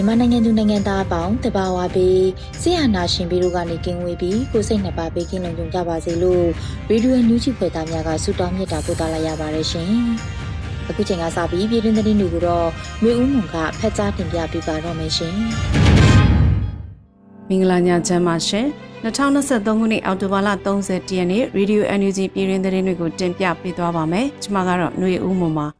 [0.00, 2.20] မြန်မာနိုင်ငံသူနိုင်ငံသားအပေါင်းတဘာဝပေး
[2.60, 6.44] ဆရာနာရှင်ပြီးတို့ကနေကင်းဝေးပြီးကိုစိတ်နှစ်ပါးပေးကင်းလုံခြုံကြပါစေလို့
[6.88, 9.92] ရေဒီယိုညူးချီဖွယ်သားများကဆုတောင်းမြတ်တာပို့သလာရပါတယ်ရှင်။
[10.88, 12.68] အခုချိန်ကစပြီးပြည်တွင်းသတင်းတွေကိုတော့
[13.02, 15.34] မျိုးဦးမွန်ကဖတ်ကြားတင်ပြပေးပါတော့မယ်ရှင်။
[17.48, 18.66] မင်္ဂလာညချမ်းပါရှင်။
[19.04, 20.48] 2023ခုနှစ်အောက်တိုဘာလ
[20.82, 25.68] 30ရက်နေ့ရေဒီယို NUG ပြည်တွင်းသတင်းတွေကိုတင်ပြပေးသွားပါမယ်။ကျွန်မကတော့ຫນွေဦးမွန်ပါ။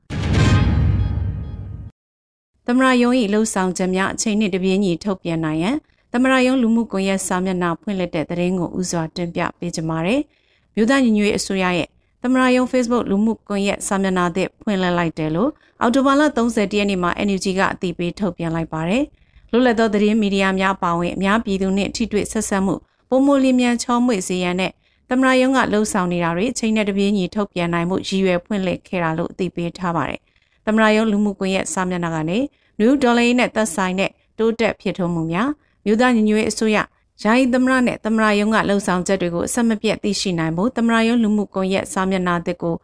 [2.70, 5.76] သမရယုံ၏လှုပ်ဆောင်ချက်များအချိန်နှင့်တပြေးညီထုတ်ပြန်နိုင်ရန်
[6.12, 10.20] သမရယုံလူမှုကွန်ရက်စာမျက်နှာဖွင့်လှစ်တဲ့သတင်းကိုဥစွာတင်ပြပေးကြပါမယ်။
[10.74, 11.88] မြို့သားညီညွတ်ရေးအစိုးရရဲ့
[12.22, 19.04] သမရယုံ Facebook လူမှုကွန်ရက်စာမျက်နှာသစ်ဖွင့်လှစ်လိုက်တယ်လို့အော်တိုဘာလ30ရက်နေ့မှာ NUG ကအတည်ပြုထုတ်ပြန်လိုက်ပါတယ်။
[19.50, 22.74] လွတ်လပ်သောသတင်းမီဒီယာများအပါအဝင်အများပြည်သူနှင့်ထိတွေ့ဆက်ဆံမှု
[23.08, 24.72] ပုံမလီမြန်ချောမွေ့စေရန်နဲ့
[25.10, 30.20] သမရယုံကလှုံ့ဆော်နေတာတွေအချိန်နဲ့တပြေးညီထုတ်ပြန်နိုင်မှုရည်ရွယ်ဖွင့်လှစ်ခဲ့တာလို့အတည်ပြုထားပါတယ်။
[30.66, 32.38] သမရယုံလူမှုကွန်ရက်စာမျက်နှာကနေ
[32.81, 35.48] နယူးဒေါ်လာနဲ့သက်ဆိုင်တဲ့တိုးတက်ဖြစ်ထွန်းမှုများ
[35.84, 36.78] မြို့သားညီညွတ်ရေးအစိုးရ
[37.22, 42.75] ယာယီသမရနဲ့သမရယုံကလှုံ့ဆော်ချက်တွေကိုအဆက်မပြတ်သိရှိနိုင်ဖို့သမရယုံလူမှုကွန်ရက်စာမျက်နှာသစ်ကို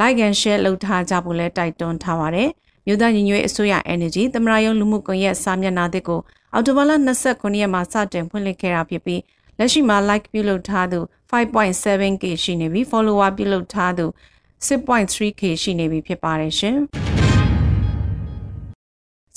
[0.00, 2.48] like and share လုပ်ထားကြဖို့လည်းတိုက်တွန်းထားပါတယ်။
[2.86, 6.20] မြို့သားညီညွတ်ရေးအစိုးရ energy သမရယုံလူမှုကွန်ရက်စာမျက်နှာသစ်ကို
[6.52, 6.92] အောက်တိုဘာလ
[7.26, 9.20] 29ရက်မှာစတင်ဖွင့်လှစ်ခဲ့တာဖြစ်ပြီး
[9.58, 14.06] လက်ရှိမှာ like ပြုလုပ်ထားသူ 5.7k ရှိနေပြီး follower ပြုလုပ်ထားသူ
[14.66, 16.78] 6.3k ရှိနေပြီဖြစ်ပါတယ်ရှင်။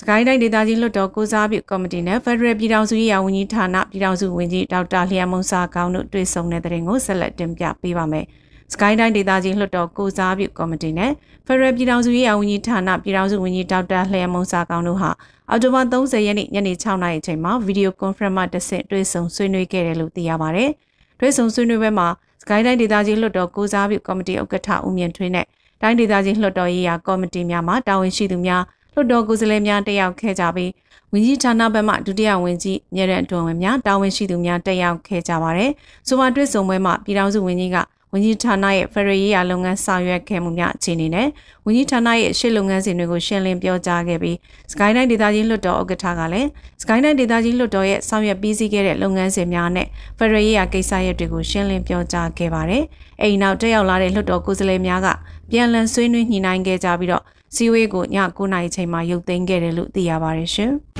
[0.02, 8.26] စကိုင်းတိုင်းဒေသကြီးလွှတ်တော်ကိုစားပြုကော်မတီနဲ့ဖက်ဒရယ်ပြည်ထောင်စုရေးရာဝန်ကြီးဌာနပြည်ထောင်စုဝန်ကြီးဒေါက်တာလျံမုံစာကောင်းတို့တွေ့ဆုံတဲ့တဲ့ရင်ကိုဆက်လက်တင်ပြပေးပါမယ်။
[8.74, 11.12] စကိုင်းတိုင်းဒေသကြီးလွှတ်တော်ကိုစားပြုကော်မတီနဲ့
[11.46, 15.12] ဖက်ဒရယ်ပြည်ထောင်စုရေးရာဝန်ကြီးဌာနပြည်ထောင်စုဝန်ကြီးဒေါက်တာလျံမုံစာကောင်းတို့ဟာ
[15.50, 20.66] အော်တိုဘာ30ရက်နေ့ညနေ6နာရီအချိန်မှာဗီဒီယိုကွန်ဖရင့်မှာတဆင့်တွေ့ဆုံဆွေးနွေးခဲ့တယ်လို့သိရပါဗျ။
[21.20, 22.08] တွေ့ဆုံဆွေးနွေးပွဲမှာ
[22.42, 25.46] စကိုင်းတိုင်းဒေသကြီးလွှတ်တော်ကိုစားပြုကော်မတီဥက္ကဋ္ဌဦးမြင့်ထွေးနဲ့
[25.82, 28.64] တိုင်းဒေသကြီးလွှတ်တော်ရေးရာကော်မတီများမှတာဝန်ရှိသူများ
[28.98, 30.72] လွှတ်တော်ကိုယ်စားလှယ်များတက်ရောက်ခဲ့ကြပြီး
[31.14, 35.72] ဝန်ကြီးဌာနဘက်မှဒုတိယဝန်ကြီးမြေရန်တွန်ဝင်များတာဝန်ရှိသူများတက်ရောက်ခဲ့ကြပါတယ်။
[36.08, 37.78] ဆိုပါတွေ့ဆုံပွဲမှာပြည်ထောင်စုဝန်ကြီးက
[38.14, 41.28] ဝန်ကြီးဌာနရဲ့ဖရရေးရာလုပ်ငန်းဆောင်ရွက်ခဲ့မှုများအခြေအနေနဲ့
[41.66, 44.38] ဝန်ကြီးဌာနရဲ့ရှေ့လုပ်ငန်းစဉ်တွေကိုရှင်းလင်းပြောကြားခဲ့ပြီး
[44.72, 46.48] စကိုင်းတိုင်းဒေသကြီးလွှတ်တော်ဥက္ကဋ္ဌကလည်း
[46.82, 49.88] စကိုင်းတိုင်းဒေသကြီးလွှတ်တော်ရဲ့ဆောင်ရွက်ပြီးစီးခဲ့တဲ့လုပ်ငန်းစဉ်များနဲ့
[50.18, 52.84] ဖရရေးရာကိစ္စရပ်တွေကိုရှင်းလင်းပြောကြားခဲ့ပါတယ်။
[53.22, 55.08] အဲဒီနောက်တက်ရောက်လာတဲ့လွှတ်တော်ကိုယ်စားလှယ်များက
[55.52, 57.24] ပြန်လည်ဆွေးနွေးညှိနှိုင်းခဲ့ကြပြီးတော့
[57.56, 60.72] စီဝေးကိုည9နာရီချိန်မှာရုပ်သိမ်းခဲ့တယ်လို့သိရပါတယ်ရှင်။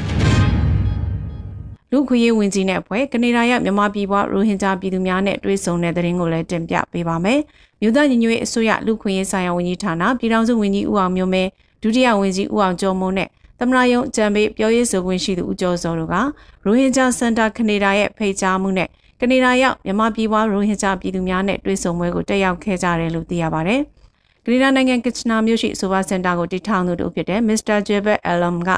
[1.92, 7.40] လူခွေးဝင်ကြီးနဲ့အဖွဲ့ကနေဒါရောက်မြန်မာပြည်ပွားရိုဟင်ဂျာပြည်သူများနဲ့တွေ့ဆုံတဲ့တဲ့ရင်ကိုလည်းတင်ပြပေးပါမယ်။
[7.82, 11.44] မြို့သားညီညွတ်ရေးအစိုးရလူခွေးရေးဆိုင်ရာဝန်ကြီးဌာနပြည်ထောင်စုဝန်ကြီးဦးအောင်မျိုးမဲ
[11.82, 13.28] ဒုတိယဝန်ကြီးဦးအောင်ကျော်မိုးနဲ့
[13.60, 18.90] သမနာယုံအကြံပေးပြောရေးဆိုခွင့်ရှိသူဦးကျော်စောတို့ကရိုဟင်ဂျာစင်တာကနေဒါရဲ့ဖိတ်ကြားမှုနဲ့
[19.22, 23.82] ကနေဒါရောက်မြန်မာပြည်ပွားရိုဟင်ဂျာပြည်သူများနဲ့တွေ့ဆုံပွဲကိုတက်ရောက်ခဲ့ကြတယ်လို့သိရပါတယ်။
[24.50, 27.78] ကနေဒါနိုင်ငံကစ်ချနာမြို့ရှိဆိုဘာစင်တာကိုတည်ထောင်သူတို့ဖြစ်တဲ့ Mr.
[27.88, 28.70] Jebet Alam က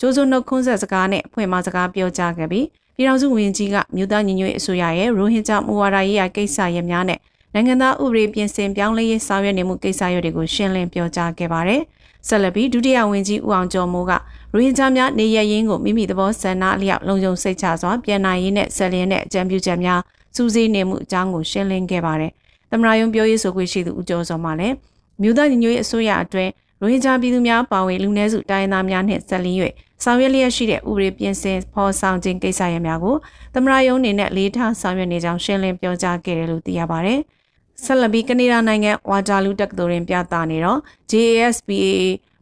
[0.00, 2.66] ကျိုးစုံနှုတ်ခွန်းဆက်စကားနဲ့အဖွင့်မစကားပြောကြားခဲ့ပြီး
[2.96, 7.18] ပြည်ထောင်စုဝန်ကြီးကမြို့သားညီညွတ်ရေးအစိုးရရဲ့ရိုဟင်ဂျာမူဝါဒရေးရာကိစ္စရပ်များနဲ့
[7.54, 11.80] နိုင်ငံသားဥပဒေပြင်ဆင်ပြောင်းလဲရေးဆောင်ရွက်နေမှုကိစ္စရပ်တွေကိုရှင်းလင်းပြောကြားခဲ့ပါတယ်။
[12.28, 20.00] ဆက်လက်ပြီးဒုတိယဝန်ကြီးဦးအောင်ကျော်မိုးကရိုဟင်ဂျာများနေရရင်းကိုမိမိသဘောဆန္ဒအလျောက်လုံခြုံစိတ်ချစွာပြန်နိုင်ရေးနဲ့ဆက်လျင်းတဲ့အကြံပြုချက်များ
[20.36, 22.32] စူးစီးနေမှုအကြောင်းကိုရှင်းလင်းခဲ့ပါတယ်။
[22.70, 24.74] သမရယုံပြောရေးဆိုခွင့်ရှိသူဦးကျော်စောမှလည်း
[25.22, 26.50] မြို့သားညီညွတ်ရေးအစိုးရအတွင်း
[26.80, 29.58] ရိုဟင်ဂျာပြည်သူများပါဝင်လူနည်းစုတိုင်းသားများနှင့်ဆက်လင်း၍
[30.04, 33.16] ဆောင်ရွက်လျက်ရှိတဲ့ဥပဒေပြင်ဆင်ဖော်ဆောင်ခြင်းကိစ္စရပ်များကို
[33.54, 37.20] သမရယုံအနေနဲ့လေးထားဆောင်ရွက်နေကြောင်းရှင်းလင်းပြောကြားခဲ့တယ်လို့သိရပါတယ်။
[37.84, 40.78] ဆက်လက်ပြီးကနေဒါနိုင်ငံဝါတာလူတက္ကသိုလ်တွင်ပြသနေတော့
[41.10, 41.82] JASPA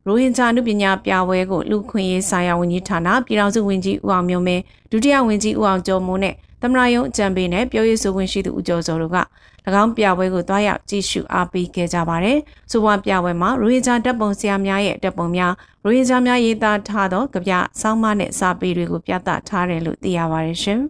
[0.07, 6.37] ရိုဟင်ဂျာနုပညာပြပွဲကိုလူခွင့်ရေးဆိုင်ရာဝန်ကြီးဌာနပြည်ထောင်စုဝန်ကြီးဦးအောင်မျိုးမင်းဒုတိယဝန်ကြီးဦးအောင်ကျော်မိုးနဲ့တ
[6.67, 9.19] သမရယုံအကြံပေးနဲ့ပြောရေးဆိုခွင့်ရှိသူဦးကျော်စောတို့က၎
[9.83, 12.39] င်းပြပွဲကိုတွားရောက်ကြည့်ရှုအားပေးခဲ့ကြပါတယ်။
[12.71, 15.53] ဆိုပါပြပွဲမှာရိုဟင်ဂျာတပ်ပုံဆရာများရဲ့တပ်ပုံများ
[15.85, 20.81] ရိုဟင်ဂျာများရေးသားထားသောကြပြဆောင်းမနဲ့စာပေတွေကိုပြသထားတယ်လို့သိရပါတယ်ရှင်။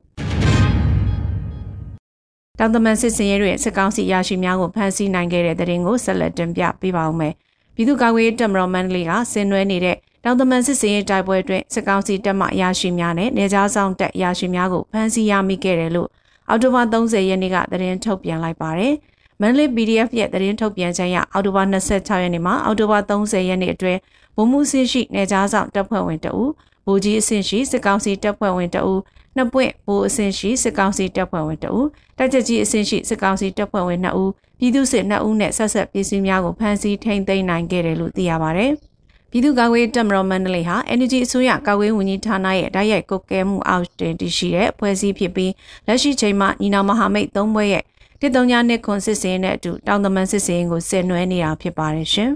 [2.58, 7.34] တောင်တမန်စစ်စင်ရဲတွေစစ်ကောင်းစီရရှိများကိုဖမ်းဆီးနိုင်ခဲ့တဲ့တဲ့ရင်ကိုဆက်လက်တင်ပြပေးပါဦးမယ်။
[7.74, 9.96] ပြည်သူ့ကာကွယ်ရေးတပ်မတော်မန္တလေးကဆင်နွှဲနေတဲ့
[10.28, 16.08] တောင်တမန်စစ်စင်ရေးတိုက်ပွဲအတွင်းစစ်ကောင်စီတပ်မှအရာရှိများနဲ့နေကြားဆောင်တပ်အရာရှိများကိုဖမ်းဆီးရမိခဲ့တယ်လို့
[16.48, 18.94] အော်တိုဘာ30ရက်နေ့ကသတင်းထုတ်ပြန်လိုက်ပါတယ်။
[19.40, 23.98] မန္တလေး PDF ရဲ့သတင်းထုတ်ပြန်ချက်အရအော်တိုဘာ26ရက်နေ့မှာအော်တိုဘာ30ရက်နေ့အတွင်း
[24.36, 26.44] ဗိုလ်မှူးဆင်းရှိနေကြားဆောင်တပ်ဖွဲ့ဝင်တအူ
[26.86, 28.94] ဗိုလ်ကြီးအဆင့်ရှိစစ်ကောင်စီတပ်ဖွဲ့ဝင်တအူ
[29.36, 31.80] နှစ်ပွင့်ဗိုလ်အဆင့်ရှိစစ်ကောင်စီတပ်ဖွဲ့ဝင်တအူ
[32.18, 38.72] တပ်ချက်ကြီးအဆင့်ရှိစစ်ကောင်စီတပ်ဖွဲ့ဝင်2ဦးပြည်သူ့စစ်2ဦးနဲ့ဆက်ဆက်ပြည်စည်းများကိုဖမ်းဆီးထိန်းသိမ်းနိုင်ခဲ့တယ်လို့သိရပါတယ်။
[39.36, 45.52] ပြည်သူ့ကာကွယ်တပ်မတော်မန္တလေးဟာ Energy အစိုးရကာကွယ်ဝန်ကြီးဌာနရဲ့တိုက်ရိုက်ကုတ်ကဲမှုအောက်တွင်တည်ရှိတဲ့ဖွဲ့စည်းဖြစ်ပြီး
[45.86, 47.84] လက်ရှိချိန်မှာညီနောင်မဟာမိတ်၃ဘွဲ့ရဲ့
[48.20, 52.30] တစ်တုံညာနှစ်ခွန်စစ်စင်းနဲ့အတူတောင်သမန်စစ်စင်းကိုဆင်နွှဲနေတာဖြစ်ပါတယ်ရှင်။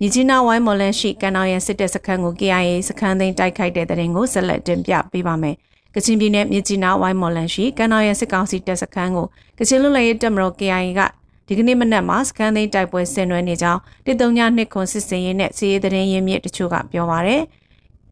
[0.00, 5.56] မြကြီးနားဝိုင်းမော်လန်ရှိကန်တော်ရဲ့စစ်တပ်စခန်းကို KIA စခန်းသိမ်းတိုက်ခိုက်တဲ့တဲ့ရင်ကိုဆက်လက်တင်ပြပေးပါမယ်။
[5.94, 9.26] ကချင်ပြည်နယ်မြကြီးနားဝိုင်းမော်လန်ရှိကန်တော်ရဲ့စစ်ကောင်စီတပ်စခန်းကို
[9.58, 11.00] ကချင်လူလည်ရေးတပ်မတော် KIA က
[11.48, 17.42] ဒီကနေ့မနက်မှာစကန်သိန်းတိုက်ပွဲဆင်နွှဲနေကြောင်းတစ်တုံညနှစ်ခွန်စစ်စင်ရေးနဲ့စီးရေးသတင်းရင်းမြစ်တချို့ကပြောပါရယ်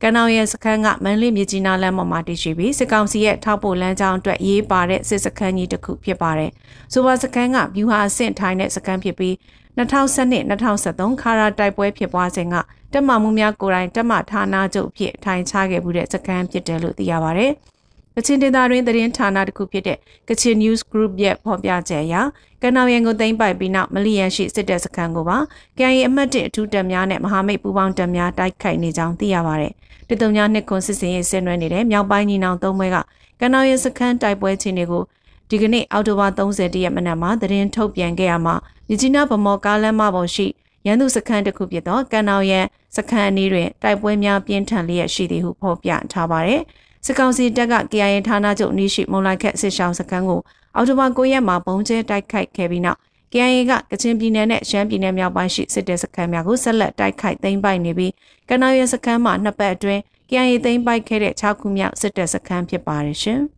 [0.02, 6.50] ကနောင်ရဲ့စခန်းကမန်လေးမြကြီးနားလမ်းပေါ်မှာတည်ရှိပြီးစစ်ကောင်စီရဲ့ထောက်ပို့လမ်းကြောင်းအတွက်ရေးပါတဲ့စစ်စခန်းကြီးတစ်ခုဖြစ်ပါတယ်။
[6.92, 9.34] ဆိုပါစခန်းကဗျူဟာအဆင့်ထိုင်းတဲ့စခန်းဖြစ်ပြီး
[9.78, 12.54] 2012-2013ခါရာတိုက်ပွဲဖြစ်ပွားစဉ်က
[12.92, 17.48] တက်မမှုများကိုယ်တိုင်တက်မဌာနချုပ်ဖြစ်ထိုင်ချခဲ့မှုတဲ့စခန်းဖြစ်တယ်လို့သိရပါဗျ။
[18.16, 19.98] ကချင်ဒေသတွင်းသတင်းဌာနတစ်ခုဖြစ်တဲ့
[20.28, 22.14] ကချင် News Group ရဲ့ဖော်ပြချက်အရ
[22.62, 25.38] ကနောင်ရန်ကိုသိမ်းပိုက်ပြီးနောက်မလီယန်ရှိစစ်တပ်စခန်းကိုပါ
[25.78, 29.72] ကန်ရီအမှတ်1အထူးတပ်များနဲ့မဟာမိတ်ပူးပေါင်းတပ်များတိုက်ခိုက်နေကြောင်းသိရပါတယ်။
[30.08, 32.96] တတုံညာနှစ်ခွန်စစ်စင်ရေးဆင်နွှဲနေတဲ့မြောက်ပိုင်းညီနောင်သုံးဘွဲက
[33.40, 35.02] ကနောင်ရန်စခန်းတိုက်ပွဲချင်းတွေကို
[35.50, 38.54] ဒီကနေ့အောက်တိုဘာ30ရက်မနက်မှာသတင်းထုတ်ပြန်ခဲ့ရမှာ
[38.88, 40.46] မြကြီးနားဗမော်ကားလမ်းမပေါ်ရှိ
[40.86, 42.64] ရန်သူစခန်းတစ်ခုဖြစ်သောကန်နောင်ရန်
[42.96, 46.62] စခန်းအနီးတွင်တိုက်ပွဲများပြင်းထန်လျက်ရှိသည်ဟုဖော်ပြထားပါတယ်။
[47.06, 50.40] စစ်ကောင်စီတပ်က KIA ဌာနချုပ်နီးရှိမုံလိုက်ခက်စစ်ရှောင်းစခန်းကို
[50.76, 52.98] အော်တိုဘာ9ရက်မှာပုံကျဲတိုက်ခိုက်ခဲ့ပြီးနောက်
[53.32, 58.12] KIA ကကချင်ပြည်နယ်နဲ့ရှမ်းပြည်နယ်မြောက်ပိုင်းရှိစစ်တပ်စခန်းများကိုဆက်လက်တိုက်ခိုက်သိမ်းပိုက်နေပြီး
[58.48, 60.00] ကနော်ရစခန်းမှာနှစ်ပတ်အတွင်း
[60.30, 63.40] KIA သိမ်းပိုက်ခဲ့တဲ့6ခုမြောက်စစ်တပ်စခန်းဖြစ်ပါတယ်ရှင်။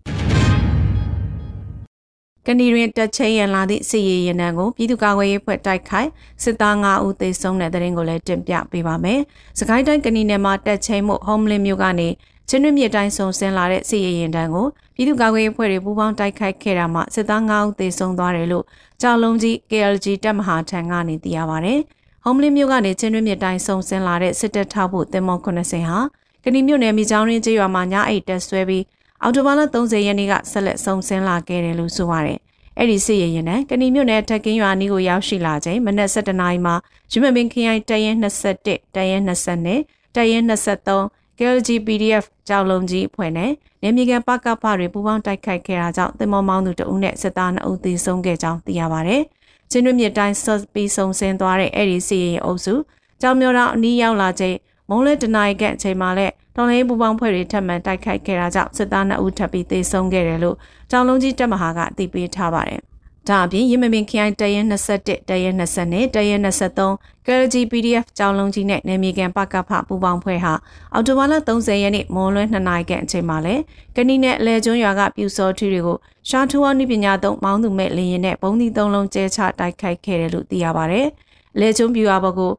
[2.47, 6.11] ကဏီရင်တက်ချိရန်လာသည့်စစ်ရေးရင်နံကိုပြည်သူ့ကာကွယ်ရေးဖွဲ့တိုက်ခိုက်
[6.43, 9.21] စစ်သား9ဦးသေဆုံးတဲ့တဲ့ရင်ကိုလည်းတင်ပြပေးပါမယ်။
[9.59, 12.09] စကိုင်းတိုင်းကဏီနယ်မှာတက်ချိမှု Homeland မြို့ကနေ
[12.49, 18.65] ချင်းတွင်းမြစ်တိုင်းဆုံဆင်းလာတဲ့စစ်ရေးရင်တန်းကိုပြည်သူ့ကာကွယ်ရေးအဖွဲ့တွေပူးပေါင်းတိုက်ခိုက်ခဲ့တာမှစစ်သား9ဦးသေဆုံးသွားတယ်လို့
[19.01, 21.75] ကြောင်လုံးကြီး KLG တပ်မဟာထံကနေသိရပါဗျ။
[22.25, 25.99] Homeland မြို့ကနေချင်းတွင်းမြစ်တိုင်းဆုံဆင်းလာတဲ့စစ်တပ်ထောက်ဖို့တင်မော90ဟာ
[26.45, 28.85] ကဏီမြို့နယ်မိချောင်းရင်းကျေးရွာမှာညအိတ်တက်ဆွဲပြီး
[29.23, 32.39] အော်တိုဘာလ30ရက်နေ့ကဆက်လက်ဆုံဆင်းလာခဲ့တယ်လို့ဆိုပါတယ်။
[32.79, 36.75] အဲ့ဒီစစ်ရရင်နဲ့ကဏီမြို့နယ်ထက်ကင်းရွာနီးကိုရောက်ရှိလာချိန်မနက်7:00နာရီမှာ
[37.13, 43.51] ရမပင်ခရိုင်တရင်21တရင်20တရင်23 KLG PDF ကြောက်လုံးကြီးအဖွဲ့နဲ့
[43.83, 49.17] နေမြေကန်ပကပတွေပူးပေါင်းတိုက်ခိုက်ခဲ့တာကြောင့်တင်မောမောင်းသူတဦးနဲ့စစ်သား2ဦးသေဆုံးခဲ့ကြောင်းသိရပါဗျ။
[49.71, 52.75] ချင်းတွင်းမြစ်တိုင်းဆော့ပြီးဆုံဆင်းသွားတဲ့အဲ့ဒီစီရင်အုပ်စု
[53.21, 54.57] ကြောင်မျိုးတော်အနီးရောက်လာချိန်
[54.91, 56.27] မုံလက်တနာရီကအချိန်မှာလဲ
[56.57, 60.57] တော်လိုင်းပူပေါင်းဖွဲ့တွေထပ်မံတိုက်ခိုက်ခဲ့တာကြောင့်စစ်သား2ဦးထပ်ပြီးသေဆုံးခဲ့တယ်လို့
[60.91, 62.83] ကြောင်လုံးကြီးတပ်မဟာကအသိပေးထားပါတယ်။
[63.29, 70.53] ဒါအပြင်ရမမင်ခိုင်တရင်21တရင်20နဲ့တရင်23 KLG PDF ကြောင်းလုံးကြီးနဲ့နေမြေကန်ပကဖပူပေါင်းဖွဲ့ဟာ
[70.93, 73.55] အော်တိုဘာလ30ရက်နေ့မွန်လွဲ2နာရီခန့်အချိန်မှာလဲ
[73.97, 81.03] ကနီနဲ့အလဲကျွန်းရွာကပြူစောထီတွေကိုရှာထူဝါနိပညာသုံးမောင်းသူမဲ့လင်းရင်နဲ့ဘုံဒီသုံးလုံးကျဲချတိုက်ခိုက်ခဲ့တယ်လို့သိရပါဗျ။
[81.61, 82.53] လဲကျွန်းပြူရွာဘက်ကို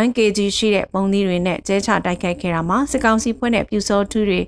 [0.00, 4.40] 1kg ရှိတဲ့ဘုံသီးတွေနဲ့ကျဲချတိုက်ခိုက်ခဲ့တာမှာစစ်ကောင်စီဖွဲ့နဲ့ပြူစောထူးတွေ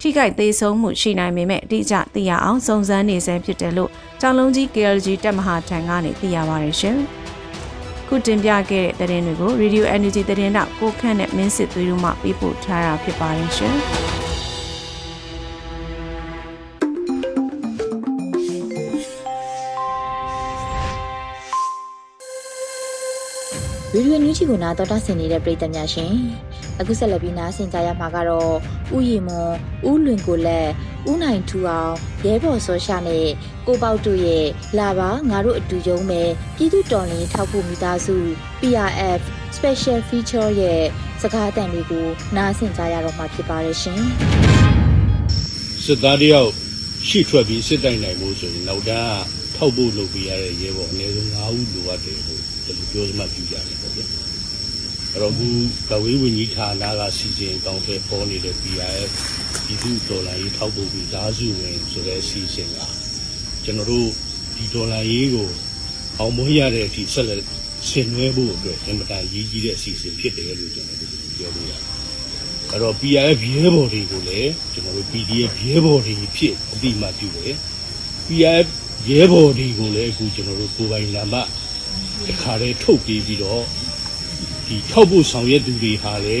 [0.00, 3.90] ထိခိုက်သေးဆုံးမှုရှိနိုင်ပေမဲ့အတိအကျသိရအောင်စုံစမ်းနေဆဲဖြစ်တယ်လို့
[4.20, 6.96] ကြောင်လုံးကြီး KLG တပ်မဟာထံကနေသိရပါတယ်ရှင်။
[8.08, 13.76] ခုတင်ပြခဲ့တဲ့သတင်းတွေကို Radio Energy သတင်းတော့ကိုခန့်နဲ့မင်းစစ်သွေးတို့မှပေးပို့ထားတာဖြစ်ပါတယ်ရှင်။
[23.92, 26.12] ဗီဒီယိုညူးချီကိုနာတော်တာဆင်နေတဲ့ပရိသတ်များရှင်
[26.80, 28.52] အခုဆက်လက်ပြီးနားဆင်ကြရမှာကတော့
[28.96, 29.52] ဥယျမွန်
[29.90, 30.68] ဥလွင်ကိုလက်
[31.10, 31.94] ဥနိုင်ထူအောင်
[32.24, 33.26] ရဲဘော်စောရှာနဲ့
[33.66, 34.46] ကိုပေါတို့ရဲ့
[34.78, 38.16] လာပါငါတို့အတူယုံမယ်ပြည်သူတော်လင်းထောက်ဖို့မိသားစု
[38.60, 39.20] PRF
[39.56, 40.82] Special Feature ရဲ့
[41.22, 42.06] စကားအသံလေးကို
[42.36, 44.00] နားဆင်ကြရတော့မှာဖြစ်ပါတယ်ရှင်
[45.84, 46.50] စစ်သားတယောက်
[47.08, 49.20] ရှိထွက်ပြီးစစ်တိုင်နိုင်လို့ဆိုရင်နောက်တန်း
[49.56, 53.79] ထောက်ဖို့လုပ်ပြရတဲ့ရဲဘော်အနည်းဆုံး9ဦးလိုအပ်တယ်လို့ဒီလိုပြောစမှပြုကြတယ်ပေါ့ဗျာ
[55.12, 55.48] အဲ့တော့အခု
[55.88, 59.10] ကဝေးဝင်ကြီးဌာနကစီစဉ်ကောင်းတဲ့ပေါ်နေတဲ့ PIF
[59.64, 62.76] ပြည်သူဒေါ်လာရေးထောက်ပို့ပြီးဓာစုဝင်ဆိုတဲ့အစီအစဉ်က
[63.64, 64.08] ကျွန်တော်တို့
[64.56, 65.48] ဒီဒေါ်လာရေးကို
[66.18, 67.42] အောင်မွေးရတဲ့အထိဆက်လက်
[67.88, 71.80] ဆင်နွှဲဖို့အတွက်အင်မတန်ရည်ကြီးတဲ့အစီအစဉ်ဖြစ်တယ်လို့ကျွန်တော်တို့ပြောလို့ရတယ်။
[72.70, 77.52] အဲ့တော့ PIF ရဲဘော်တွေကိုလည်းကျွန်တော်တို့ PDF ရဲဘော်တွေဖြစ်အတိအမှပြုတယ်။
[78.26, 78.66] PIF
[79.08, 81.34] ရဲဘော်တွေကိုလည်းအခုကျွန်တော်တို့ကိုယ်ပိုင်နာမ
[82.26, 83.62] တစ်ခါတည်းထုတ်ပြီးပြီးတော့
[84.70, 86.38] ဒီထောက်ဖို့ဆောင်ရွက်သူတွေဟာလေ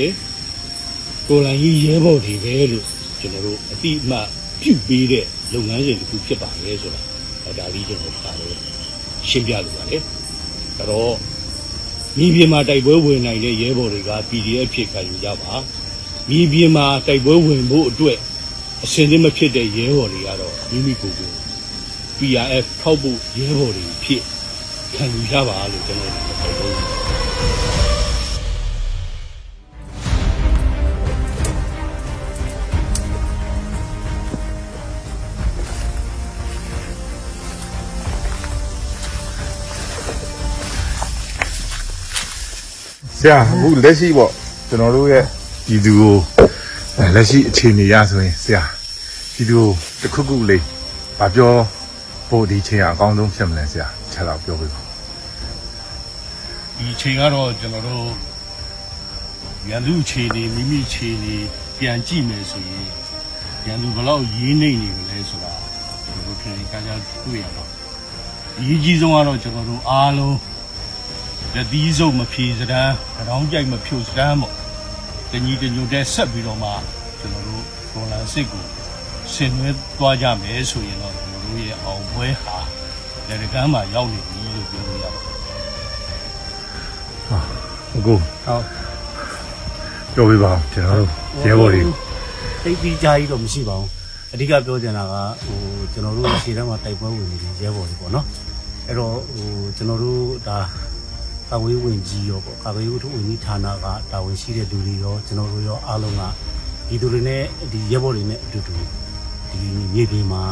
[1.28, 2.86] ကိုယ်လိုင်းကြီးရဲဘော်တွေပဲလို့
[3.20, 4.16] ကျွန်တော်တို့အတိအမှ
[4.60, 7.00] ပြုပေးတဲ့လုပ်ငန်းစဉ်တစ်ခုဖြစ်ပါလေဆိုတာ
[7.44, 8.58] အဲဒါလေးကျွန်တော်ဒါလည်း
[9.28, 11.14] ရှင်းပြလိုပါလေအဲ့တော့
[12.18, 15.52] မြေပြင်မှာတိုက်ပွဲဝင်နိုင်တဲ့ရဲဘော်တွေက PDF ဖြစ်ခံယူကြပါ
[16.30, 18.18] မြေပြင်မှာတိုက်ပွဲဝင်ဖို့အတွက်
[18.84, 21.30] အစင်းသင်းမဖြစ်တဲ့ရဲဘော်တွေကတော့မိမိကိုယ်ကို
[22.18, 24.22] PRF ထောက်ဖို့ရဲဘော်တွေဖြစ်
[24.94, 27.69] ခံယူကြပါလို့ကျွန်တော်တို့ပြောလို့
[43.22, 44.30] ဆရာအခုလက်ရှိပေါ့
[44.68, 45.24] ကျွန်တော်တို့ရဲ့
[45.68, 46.16] ဒီသူကို
[46.98, 48.62] အဲလက်ရှိအခြေအနေရဆိုရင်ဆရာ
[49.34, 49.68] ဒီသူကို
[50.00, 50.62] တစ်ခုခုလေး
[51.18, 51.54] ဗာပြော
[52.28, 54.80] ဖို့ဒီချိန်ကအကောင်းဆုံးဖြစ်မလဲဆရာချက်တော့ပြောပေးပါ
[56.76, 58.06] ဒီအချိန်ကတော့ကျွန်တော်တို့
[59.68, 61.36] ရန်သူအခြေအနေမိမိအခြေအနေ
[61.78, 62.88] ပြန်ကြည့်မယ်ဆိုရင်
[63.66, 65.52] ရန်သူဘယ်လောက်ရေးနေနေမလဲဆိုတာ
[66.04, 66.90] ကျွန်တော်တို့ပြန်ကြကြ
[67.24, 67.68] တွေ့ရတော့
[68.58, 70.36] အရေးကြီးဆုံးကတော့ကျွန်တော်တို့အားလုံး
[71.54, 72.94] လက်သီးစုပ်မဖြေစတန်း
[73.28, 74.54] တောင်းကြိုက်မဖြိုစတန်းပေါ့
[75.30, 76.70] တညီတညွတ်တဲ့ဆက်ပြီးတော့မှ
[77.20, 78.64] ကျွန်တော်တို့ဒေါ်လာစစ်ကို
[79.32, 82.58] ဆင်နွှဲသွားကြမယ်ဆိုရင်တော့ကျွန်တော်တို့ရဲ့အောင်ပွဲဟာ
[83.28, 85.34] လက်ရကမ်းမှာရောက်နေပြီလို့ပြောလို့ရပါတယ်
[87.96, 88.20] အခုဟုတ်
[90.14, 91.08] ပြောပေးပါဦးကျွန်တော်တို့
[91.46, 91.82] ရဲဘော်တွေ
[92.64, 93.90] တိတ်ပြီးကြားကြီးတော့မရှိပါဘူး
[94.32, 95.14] အဓိကပြောချင်တာက
[95.44, 95.58] ဟို
[95.92, 98.26] ကျွန်တော်တို့ရှေ့တန်းမှာတိုက်ပွဲဝင်နေတဲ့ရဲဘော်တွေပေါ့နော်
[98.86, 100.58] အဲ့တော့ဟိုကျွန်တော်တို့ဒါ
[101.50, 106.22] ကာဝေးဝင်ကြီးရောပေါ့ကာဝေးဝင်ကြီးဌာနကတာဝန်ရှိတဲ့လူတွေရောကျွန်တော်တို့ရောအားလုံးက
[106.88, 107.42] ဒီသူတွေနဲ့
[107.72, 108.72] ဒီရဲဘော်တွေနဲ့အတူတူ
[109.50, 109.60] ဒီ
[109.94, 110.42] မြေပြင်မှာ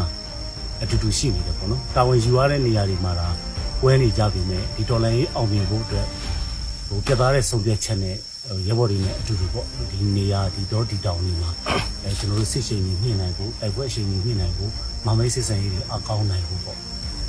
[0.82, 3.28] အတူတူရှိနေတယ်ပေါ့နော်တာဝန်ယူရတဲ့နေရာတွေမှာဒါ
[3.80, 6.06] ပွဲနေကြပြီမဲ့ဒီတော်လိုင်းအောင်မြင်ဖို့အတွက်
[6.88, 8.16] ဟိုပြတ်သားတဲ့ဆုံးဖြတ်ချက်နဲ့
[8.48, 11.50] ဟိုရဲဘော်တွေနဲ့အတူတူပေါ့ဒီနေရာဒီတော့ဒီတောင်တွေမှာ
[12.04, 14.70] အဲကျွန်တော်တို့စစ်ရှိန်ကြီးမြင့်နိုင်ဖို့တိုက်ပွဲအရှိန်ကြီးမြင့်နိုင်ဖို့
[15.06, 16.78] မမိတ်စစ်ဆန်ရေးတွေအကောင်းနိုင်ဖို့ပေါ့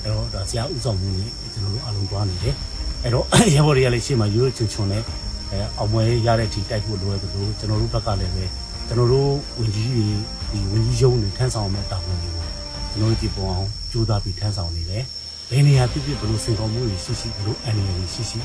[0.04, 2.56] အဲတော့ဒါဆရာဥဆောင်မှုနဲ့ကျွန်တော်တို့အလုံးသွားနေတယ်
[3.04, 5.04] အဲတော့ရဲဘော်တွေကလည်းရှေ့မှာရိုးရိုးချွန်ချွန်နဲ့
[5.52, 8.46] အဲအောင်ပွဲရတဲ့အထိတိုက်ဖို့လိုရတယ်လို့ကျွန်တော်တို့ဘက်ကလည်းပဲ
[8.88, 10.06] ကျွန်တော်တို့ဝင်ကြီးတွေ
[10.52, 12.46] ဒီဝင်ကြီးရုံးတွေထမ်းဆောင်မဲ့တာဝန်တွေကို
[12.92, 15.04] ကျွန်တော်တို့ဒီပုံအောင်ကြိုးစားပြီးထမ်းဆောင်နေတယ်
[15.50, 18.40] ဘယ်နေရာဖြစ်ဖြစ်ဘယ်လိုစင်ကောင်းမှုတွေရှိရှိဘယ်လိုအန်ရယ်တွေရှိရှိ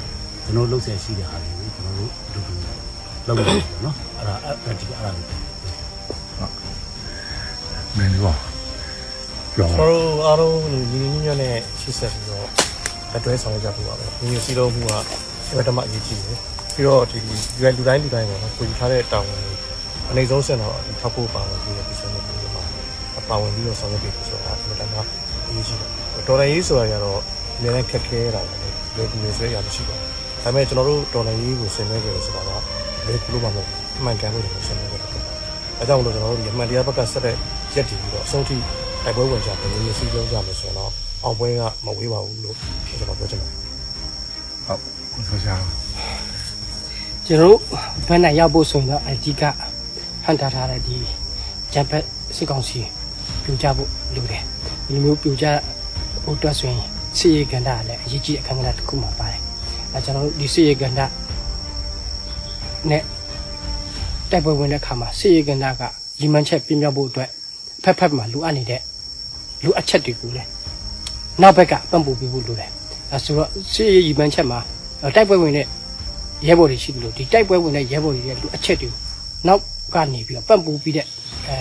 [0.44, 2.54] ကျွန်တော်လှုပ်ဆက်ရှိတဲ့ဟာတွေကိုကျွန်တော်တို့အတူတူ
[3.26, 4.34] လုပ်နေတယ်ပေါ့နော်အဲ့ဒါ
[4.64, 5.26] အဲ့ဒီအဲ့ဒါလေး
[7.96, 8.36] မင်းတို့
[9.54, 12.48] ပြောကျွန်တော်တို့အားလုံးညီညီညွတ်ညွတ်နဲ့ရှေ့ဆက်ပြီးတော့
[13.14, 14.92] လက်တွဲဆောင်ရွက်ကြဖို့ပါပဲညီညီစီလုံးမှုက
[15.48, 16.38] အင်မတန်မှအရေးကြီးတယ်
[16.74, 17.18] ပြီးတော့ဒီ
[17.60, 19.54] ရွယ်လူတိုင်းလူတိုင်းပေါ့နော်ကိုယူထားတဲ့တာဝန်တွေ
[20.10, 22.62] အနေဆုံးစင်တော့ဒီထောက်ဖို့ပါဝင်ပြီးတဲ့ပြည်စုံမှုတွေမှာ
[23.28, 24.98] ပါဝင်ပြီးတော့ဆောင်ရွက်ပြီးဆိုတာအင်မတန်မှ
[25.48, 25.90] အရေးကြီးတယ်
[26.28, 27.20] တော်တယ်ရေးဆိုတာကတော့
[27.56, 28.54] အများနဲ့ခက်ခဲတာပဲ
[28.96, 30.08] လေဒီလိုဆိုရမရှိပါဘူး
[30.42, 32.50] ဒါပေမဲ့ကျွန်တော်တို့တော်တယ်ရေးကိုဆင်နွှဲကြတယ်ဆိုတာက
[33.06, 33.68] လေကူလို့မှမဟုတ်
[33.98, 35.22] အမှန်ကန်လို့ဆင်နွှဲကြတယ်
[35.78, 37.36] အဲကြောင့်မလို့ကျွန်တော်တို့ဒီအမှန်တရားဘက်ကဆက်တဲ့
[37.74, 38.56] ရက်တည်ပြီးတော့အဆုံးထိ
[39.04, 40.92] တိုက်ပွဲဝင်ကြတယ်မျိုးစီးပြောကြမယ်ဆိုရင်တော့
[41.24, 43.58] အောင်ပွဲကမဝေးပါဘူးလို့ကျွန်တော်ပြောချင်ပါတယ်
[45.12, 45.54] ဟုတ်ဆိုရှာ
[47.26, 47.58] ကျွန်တော်တို့
[48.06, 49.42] ဘယ်နဲ့ရောက်ဖို့ဆိုရင်တော့အဓိက
[50.24, 50.96] ဟန်တာထားတဲ့ဒီ
[51.72, 52.04] ဂျပက်
[52.36, 52.80] စစ်ကောင်စီ
[53.42, 54.42] ပြူကြဖို့လိုတယ်
[54.86, 55.46] ဒီလိုမျိုးပြူကြ
[56.24, 56.82] ဟိုအတွက်ဆိုရင်
[57.18, 59.40] စစ်ရေးကဏ္ဍကလည်းအရေးကြီးတဲ့အခန်းကဏ္ဍတစ်ခုမှပါတယ်
[59.92, 61.00] အဲကျွန်တော်တို့ဒီစစ်ရေးကဏ္ဍ
[62.90, 63.02] နဲ့
[64.30, 65.82] တိုက်ပွဲဝင်တဲ့အခါမှာစစ်ရေးကဏ္ဍက
[66.20, 67.30] ရီမန်ချက်ပြင်းပြဖို့အတွက်
[67.82, 68.80] ဖက်ဖက်မှာလိုအပ်နေတဲ့
[69.64, 70.48] လိုအပ်ချက်တွေကိုလည်း
[71.42, 72.70] နောက်ဘက်ကပံ့ပိုးပေးဖို့လိုတယ်
[73.12, 74.58] အဲဆိုတော့စစ်ရေးရီမန်ချက်မှာ
[75.14, 75.66] တိုက်ပွဲဝင်တဲ့
[76.46, 79.00] ရဲဘော်တွေရှိတယ်လို့ဒီတိုက်ပွဲဝင်တဲ့ရဲဘော်တွေရဲ့လူအချက်တွေကို
[79.46, 79.60] နောက်
[79.94, 81.06] ကနေပြီးတော့ပတ်ပူပြီးတဲ့
[81.48, 81.54] အဲ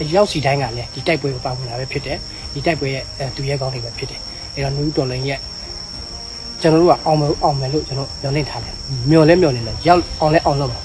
[0.00, 2.16] အရောက်စီတိုင်းကလည်းဒီတိုက်ပွဲကိုပါဝင်လာပဲဖြစ်တယ်
[2.52, 4.20] ဒီတိုက်ပွဲရဲ့အဲသူရဲကောင်းတွေပဲဖြစ်တယ်
[4.54, 5.38] အဲတော့နူးတော်လင်းရဲ့
[6.60, 8.74] ကျွန်တော်တို့ကအောင်မယ်အောင်မယ်လို့ကျွန်တော်မျှော်လင့်ထားတယ်
[9.10, 10.78] မျှော်လဲမျှော်လင့်တယ်ရောက်အောင်လဲအောင်လို့ပါ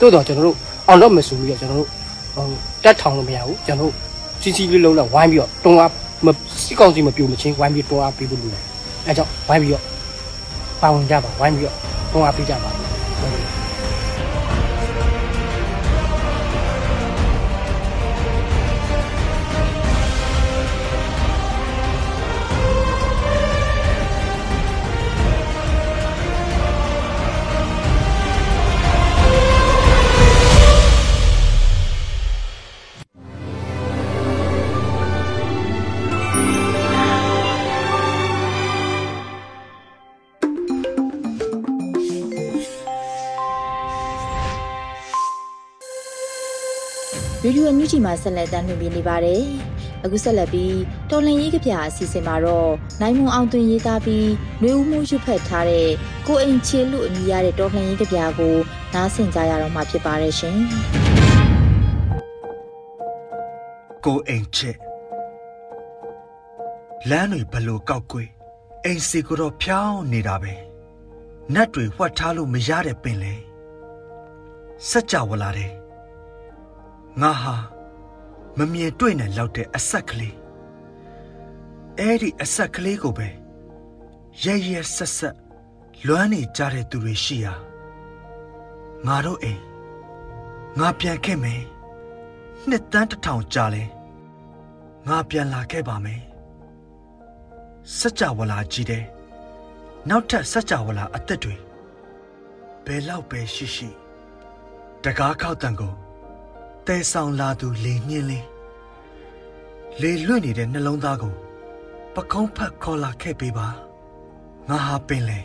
[0.00, 0.56] တိုးတော့ကျွန်တော်တို့
[0.88, 1.88] အောင်တော့မယ်ဆိုပြီးတော့ကျွန်တော်တို့
[2.34, 2.46] ဟို
[2.84, 3.92] တက်ထောင်လို့မရဘူးကျွန်တော်တို့
[4.42, 5.90] စီစီလေးလုံးနဲ့ဝိုင်းပြီးတော့တွန်းအား
[6.24, 6.26] မ
[6.64, 8.62] စစ်ကောင်စီမပြိုမချင်းဝိုင်းပြီးတွန်းအားပေးဖို့လိုတယ်
[9.06, 9.82] အဲကြောင့်ဝိုင်းပြီးတော့
[10.82, 11.76] ပါဝင်ကြပါဝိုင်းပြီးတော့
[12.12, 12.70] တွန်းအားပေးကြပါ
[47.43, 49.43] ရေဒီယိုညူဂျီမှာဆက်လက်တင်ပြနေပါတယ်။
[50.03, 50.77] အခုဆက်လက်ပြီး
[51.09, 54.27] တော်လန်ရေးကပြအစီအစဉ်မှာတော့နိုင်မွန်အောင်သွင်းရေးသားပြီး
[54.59, 55.89] ຫນွေဦးမှုရွတ်ဖက်ထားတဲ့
[56.27, 58.55] ကိုအိမ်ချေလူအမည်ရတဲ့တော်လန်ရေးကပြကို
[58.93, 60.57] နားဆင်ကြရတော့မှာဖြစ်ပါတယ်ရှင်။
[64.05, 64.71] ကိုအိမ်ချေ
[67.09, 68.29] လမ်းတွေဘလို့ကောက်ကွေး
[68.85, 70.53] အိမ်စီကိုတော့ဖြောင်းနေတာပဲ
[71.53, 73.35] နတ်တွေဝှက်ထားလို့မရတဲ့ပင်လေ
[74.89, 75.71] စัจ java လာတယ်
[77.22, 77.54] ငါဟာ
[78.58, 80.36] မမြင်တွေ့နိုင်လောက်တဲ့အဆက်ကလေး
[81.98, 83.28] အဲ့ဒီအဆက်ကလေးကိုပဲ
[84.42, 85.36] ရဲရဲဆက်ဆက်
[86.06, 87.54] လွမ်းနေကြတဲ့သူတွေရှိရာ
[89.06, 89.60] ငါတို့အိမ်
[90.78, 91.62] ငါပြန်ခဲ့မယ်
[92.68, 93.84] နှစ်တန်းတစ်ထောင်ကြာလဲ
[95.08, 96.22] ငါပြန်လာခဲ့ပါမယ်
[97.98, 99.04] စัจ java လာကြီးတဲ့
[100.08, 101.56] နောက်ထပ်စัจ java လာအသက်တွေ
[102.84, 103.88] ဘယ်လောက်ပဲရှိရှိ
[105.04, 105.94] တကားခောက်တန်ကို
[106.86, 108.46] တဲဆောင်လာသူလေညင်းလေး
[110.00, 111.34] လေလွင့်နေတဲ့နှလုံးသားကို
[112.14, 113.68] ပကုံးဖတ်ခေါ်လာခဲ့ပေးပါ
[114.68, 115.40] ငါဟာပင်လေ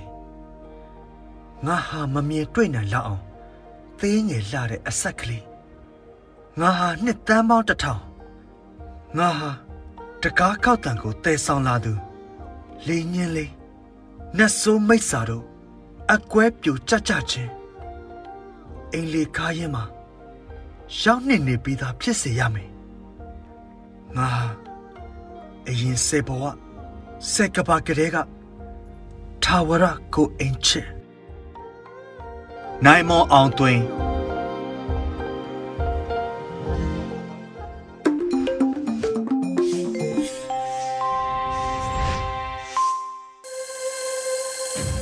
[1.66, 3.24] ငါဟာမမြင်တွေ့နိုင်လောက်အောင်
[4.00, 5.46] သေးငယ်လှတဲ့အဆက်ကလေး
[6.60, 8.02] ငါဟာနှစ်တန်းပေါင်းတစ်ထောင်
[9.18, 9.52] ငါဟာ
[10.22, 11.94] တကားခောက်တံကိုတဲဆောင်လာသူ
[12.88, 13.52] လေညင်းလေး
[14.38, 15.46] နတ်ဆိုးမိတ်စာတို့
[16.14, 17.52] အကွဲပြူကြကြချင်း
[18.94, 19.84] အိမ်လေကားရင်မှာ
[21.00, 22.70] ရောက်နေနေပြီးသားဖြစ်စေရမယ်
[24.18, 24.30] ငါ
[25.68, 26.44] အရင်စေဘဝ
[27.32, 28.18] စက်ကပါကလေးက
[29.44, 30.82] ထာဝရကိုအင်ချေ
[32.86, 33.80] နိုင်မောအောင်တွင်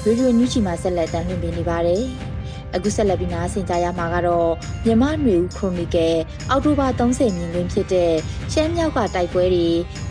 [0.04, 2.29] ရေဒီယိုညူချီမှာဆက်လက်တင်ပြနေပါတယ်
[2.76, 4.50] အခုဆက်လက်ပြီးနားဆင်ကြရမှာကတော့
[4.86, 6.18] မြမနွေဦးခရိုနီကယ်
[6.50, 8.14] အောက်တိုဘာ30မြင်ကွင်းဖြစ်တဲ့
[8.54, 9.68] ရှမ်းမြောက်ကတိုက်ပွဲတွေ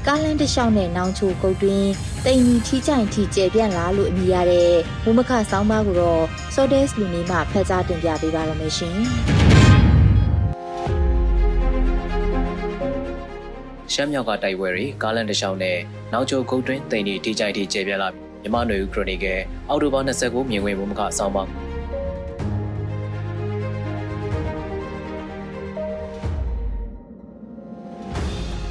[0.07, 1.91] ကားလန်းတစ်လျှောက်နဲ့နောင်ချိုကုတ်တွင်း
[2.25, 4.73] တိမ်ကြီးထီးချိုင်ထီကျဲပြန့်လာလို့အမည်ရတဲ့
[5.05, 6.23] မုမခဆောင်းပါးကိုတော့
[6.55, 8.97] Sodes လူနေမှဖက်ကြားတင်ပြပေးပါရမရှင်
[13.93, 15.79] ရှမ်းမြောက်ကတိုက်ပွဲတွေကားလန်တလျှောက်နဲ့
[16.13, 18.09] နောက်ချိုကုတ်တွင်းတိမ်ကြီးထီးချိုင်ထီကျဲပြန့်လာ
[18.43, 21.68] မြမနွေဦးခရိုနီကယ်အောက်တိုဘာ29မြင်ကွင်းမုမခဆောင်းပါး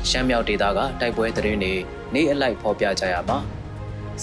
[0.09, 1.73] ရှမ်းမြောက်ဒေသကတိုက်ပွဲသတင်းတွေ
[2.13, 3.37] နေအလိုက်ဖော်ပြကြရမှာ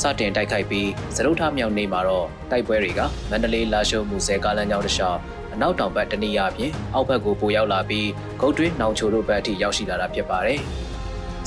[0.00, 5.18] စတင်တိုက်ခိုက်ပြီးစရုပ်ထမြောက်နေမှာတော့တိုက်ပွဲတွေကမန္တလေးလာရှိုးမှုဆဲကားလမ်းကြောင်းတစ်လျှောက်
[5.54, 8.08] အနောက်တောင်ဘက်တနေရာပြင်အောက်ဘက်ကိုပိုရောက်လာပြီး
[8.40, 10.60] ဂုတ်တွင်းနောင်ချိုတို့ဘက်အထိရောက်ရှိလာတာဖြစ်ပါတယ်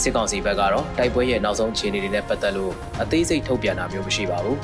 [0.02, 4.58] စစ်ကောင်စီဘက်ကတော့တိုက်ပွဲရဲ့နောက်ဆုံးခြေအနေတွေနဲ့ပတ်သက်လို့အသေးစိတ်ထုတ်ပြန်တာမျိုးမရှိပါဘူး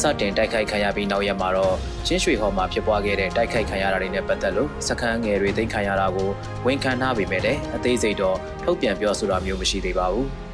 [0.00, 1.74] စတင်တိုက်ခိုက်ခံရပြီးနောက်ရက်မှာတော့
[2.06, 6.30] ချင်းရွှေဟော်မှာဖြစ်ပွားခဲ့တဲ့တိုက်ခိုက်ခံရတာတွေနဲ့ပတ်သက်လို့စခန်းငယ်တွေသိမ်းခံရတာကို
[6.66, 10.28] ဝန်ခံထားပေမဲ့လည်းအသေးစိတ်တော့ထုတ်ပြန်ပြောဆိုတာမျိုးမရှိသေးပါဘူး။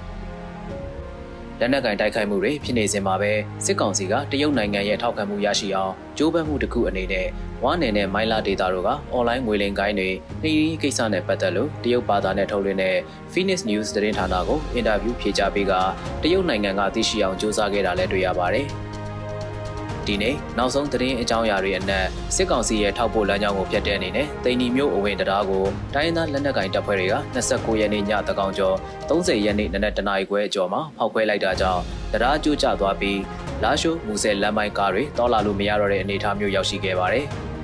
[1.61, 3.33] လက်နက်ကင်တိုက်ခိုက်မှုတွေဖြစ်နေစဉ်မှာပဲ
[3.65, 7.27] စစ်ကောင်စီကတရုတ်နိုင်ငံရဲ့ထောက်ခံမှုရရှိအောင်ကြိုးပမ်းမှုတစ်ခုအနေနဲ့
[7.65, 10.11] ဝါနယ်နဲ့မိုင်းလာဒေတာတို့ကအွန်လိုင်းငွေလိမ်ကိုင်းတွေ
[10.43, 12.97] နှီးရီးကိစ္စနဲ့ပတ်သက်လို့တရုတ်ဘာသာနဲ့ထုတ်လွှင့်တဲ့
[13.33, 15.73] Phoenix News သတင်းဌာနကိုအင်တာဗျူးဖြေကြားပေးက
[16.23, 18.69] တရုတ်နိုင်ငံကသိရှိအောင်စ조사ခဲ့တာလည်းတွေ့ရပါတယ်။
[20.09, 28.77] ဒီနေ့နောက်ဆုံးသတင်းအကြောင်းအရာတွေအနက်စစ်ကောင်စီရဲ့ထောက်ပို့လမ်းကြောင်းကိုဖျက်တဲ့အနေနဲ့တိန်နီမျိုးအဝင်တရားကိုတိုင်းသားလက်နက်ကင်တပ်ဖွဲ့တွေက29ရက်နေ့ညတကောင်ကျော်
[29.09, 33.21] 30ရက်နေ့နနက်တနာရီခွဲအကျော်မှာဖောက်ခွဲလိုက်တာကြောင့်တရားကျိုးကျသွားပြီး
[33.63, 37.27] လာရှိုးမူဆယ်လမ်းမိုင်းကားတွေတောလာလို့မရတော့တဲ့အနေအထားမျိုးရောက်ရှိခဲ့ပါတယ်။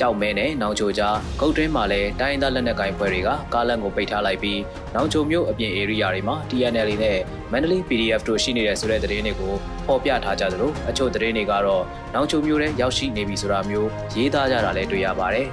[0.00, 4.60] ကြောက်မဲနဲ့နောင်ချိုကြားဂုတ်တွင်းမှာလည်းတိုင်းသားလက်နက်ကိုင်ဖွဲ့တွေကကားလမ်းကိုပိတ်ထားလိုက်ပြီး
[4.94, 7.18] နောင်ချိုမြို့အပြင်ဧရိယာတွေမှာ TNL နဲ့
[7.52, 9.54] မန္တလေး PDF တို့ရှိနေတဲ့ဆိုတဲ့သတင်းတွေကို
[9.86, 11.84] ပေါ်ပြထားကြသလိုအချို့သတင်းတွေကတော့
[12.14, 15.46] နောင်ချိုမြို့ထဲရောက်ရှိနေပြီဆိုတာမျိုးရေးသားကြတာလည်းတွေ့ရပါတယ်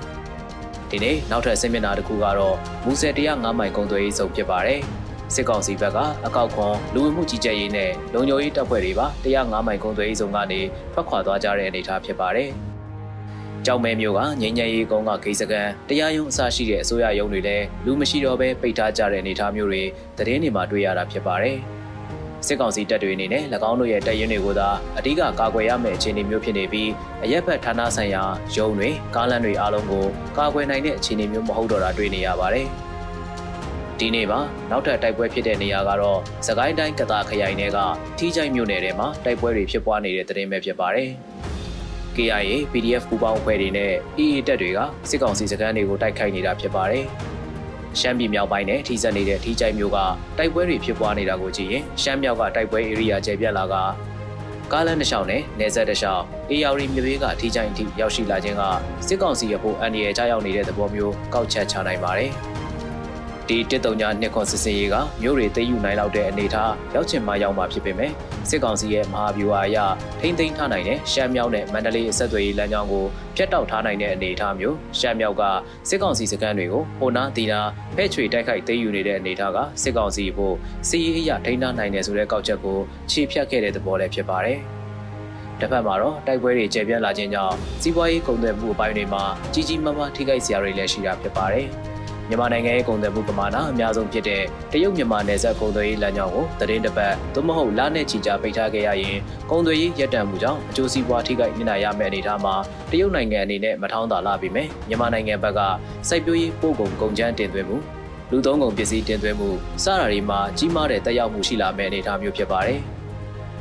[0.89, 2.55] ။ဒီနေ့နောက်ထပ်ဆင်မျက်နှာတစ်ခုကတော့
[2.85, 4.79] မူဆယ်105မိုင်ကုန်းသွေးရေးစုံဖြစ်ပါတယ်။
[5.33, 10.61] စစ်ကောင်စီဘက်ကအကောက်ခွန်လူဝင်မှုကြီးကြပ်ရေးနဲ့လုံခြုံရေးတပ်ဖွဲ့တွေပါ105မိုင်ကုန်းသွေးရေးစုံကနေ
[10.93, 12.51] ထွက်ခွာသွားကြတဲ့အနေအထားဖြစ်ပါတယ်။
[13.69, 19.83] ကြောင်မဲမျိုးကငိမ့်ညံရီကုန်းကဂိတ်စကန်တရားရုံးအစရှိတဲ့အစိုးရရုံးတွေလည်းလူမရှိတော့ဘဲပိတ်ထားကြတဲ့အနေအထားမျိုးတွေ
[20.17, 21.57] သတင်းတွေမှာတွေ့ရတာဖြစ်ပါတယ်။
[22.47, 26.89] စစ်ကောင်စီတပ်တွေအနေနဲ့၎င်းတို့ရဲ့တပ်ရင်းတွေကိုသာအဓိကကာကွယ်ရမယ့်အခြေအနေမျိုးဖြစ်နေပြီး
[27.23, 28.23] အရက်ဘက်ဌာနဆိုင်ရာ
[28.55, 30.05] ရုံးတွေကားလမ်းတွေအားလုံးကို
[30.37, 32.67] ကာကွယ်နိုင်တဲ့အခြေအနေမျိုးမဟုတ်တော့တာတွေ့နေရပါတယ်။
[33.99, 34.39] ဒီနေ့မှာ
[34.71, 37.77] နောက်ထပ်တိုက်ပွဲဖြစ်တဲ့နေရာကတော့စကိုင်းတိုင်းကတာခရိုင်ထဲက
[38.17, 41.11] ထီးချိုင်မြို့နယ်ထဲမှာတိုက်ပွဲတွေဖြစ်ပွားနေတဲ့သတင်းပဲဖြစ်ပါတယ်။
[42.17, 43.91] KIA PDF ပူးပေါင်းအဖွဲ့တွေနဲ့
[44.23, 47.05] EA တပ်တွေကစစ်ကောင်စီစခန်းတွေကိုတိုက်ခိုက်နေတာဖြစ်ပါတယ်။
[47.99, 49.97] ရှမ်းပြည်မြောက်ပိုင်းနဲ့ထိစပ်နေတဲ့ထိကြိုက်မျိုးက
[50.37, 53.75] တိုက်ပွဲတွေဖြစ်ပွားနေတာကိုကြည့်ရင်ရှမ်းမြောက်ကတိုက်ပွဲ area ကျယ်ပြန့်လာက
[54.71, 58.63] ကားလမ်းတစ်လျှောက်နဲ့နေဆက်တစ်လျှောက် AR မြေဘေးကထိကြိုက်ထိရောက်ရှိလာခြင်းက
[59.07, 62.31] စစ်ကောင်စီရဲ့ဖို့အန်ဒီရဲ့ကြားရောက်နေတဲ့သဘောမျိုးကောက်ချက်ချနိုင်ပါတယ်။
[63.49, 68.11] ဒီတစ်တုံညာနှစ်ခွန်စစ်စင်ရေးကမြို့တွေသိမ်းယူနိုင်လောက်တဲ့အနေအထားရောက်ချင်မှရောက်မှာဖြစ်ပေမဲ့
[68.49, 69.77] စစ်ကောင်စီရဲ့မဟာဗျူဟာအရ
[70.19, 73.05] ထိမ့်သိမ်းထားနိုင်တဲ့ရှမ်းမြောက်နဲ့မန္တလေးအဆက်အသွယ်ရေးလမ်းကြောင်းကို
[73.35, 75.43] ဖျက်တောက်ထားနိုင်တဲ့အနေအထားမျိုးရှမ်းမြောက်က
[75.89, 77.59] စစ်ကောင်စီစခန်းတွေကိုဟိုနာတီနာ
[77.95, 80.55] ဖဲ့ချွေတိုက်ခိုက်သိမ်းယူနေတဲ့အနေအထားကစစ်ကောင်စီဖို့
[80.87, 82.79] စီးရေးအရထိန်းထားနိုင်တယ်ဆိုတဲ့ကောက်ချက်ကို
[83.11, 84.59] ခြေဖြတ်ခဲ့တဲ့သဘောလည်းဖြစ်ပါတယ်။
[85.59, 91.67] တစ်ဖက်မှာတော့တိုက်ပွဲတွေကျေပြန့်လာခြင်းကြောင့်စီးပွားရေးကုန်သွယ်မှုအပိုင်းတွေမှာကြီးကြီးမားမားထိခိုက်စရာတွေလည်းရှိတာဖြစ်ပါတယ်။
[92.29, 99.17] မြန်မာနိုင်ငံရဲ့ကုန်သွယ်မှုပမာဏအများဆုံးဖြစ်တဲ့တရုတ်မြန်မာနယ်စပ်ကုန်သွယ်ရေးလမ်းကြောင်းကိုသတင်းတပတ်သို့မဟုတ်လနဲ့ချီကြာပိတ်ထားခဲ့ရရင်
[99.51, 102.55] ကုန်သွယ်ရေးရပ်တန့်မှုကြောင့်အကျိုးစီးပွားထိခိုက်နေတာရမယ့်အနေအထားမှာ
[102.91, 105.59] တရုတ်နိုင်ငံအနေနဲ့မထောင်းတာလာပြီမယ်မြန်မာနိုင်ငံဘက်က
[106.09, 107.77] စိုက်ပျိုးရေးပို့ကုန်ကုန်ကျန်းတင်သွင်းမှု
[108.31, 109.49] လူသုံးကုန်ပစ္စည်းတင်သွင်းမှု
[109.83, 112.81] စတာတွေမှာကြီးမားတဲ့တက်ရောက်မှုရှိလာမယ့်အနေအထားမျိုးဖြစ်ပါတယ်။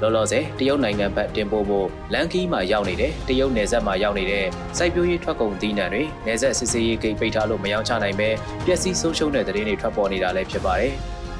[0.03, 4.45] လောလောဆယ်တရုတ်နိုင်ငံဘက်တင်ပို့ဖို့လန်ကီးမှာရောက်နေတဲ့တရုတ်နယ်စပ်မှာရောက်နေတဲ့
[4.79, 8.29] စိုက်ပျိုးရေးထွက်ကုန်သီးနှံတွေနယ်စပ်စစ်ဆေးရေးဂိတ်ပိတ်ထားလို့မရောက်ချနိုင်ပဲ
[8.65, 10.93] ပျက်စီးဆုံးရှုံးတဲ့သတင်းတွေထွက်ပေါ်နေတာလည်းဖြစ်ပါတယ်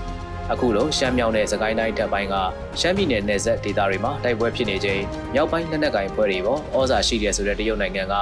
[0.53, 2.35] ။အခုလိုရှမ်းမြောက်နဲ့စကိုင်းတိုင်းတပ်ပိုင်းက
[2.81, 5.03] ရှမ်းပြည်နယ်နယ်စပ်ဒေသတွေမှာတိုက်ပွဲဖြစ်နေချိန်
[5.35, 8.15] မြောက်ပိုင်းလက်နက်ကိုင်ဖွဲ့တွေပေါ်ဩဇာရှိတယ်ဆိုတဲ့တရုတ်နိုင်ငံက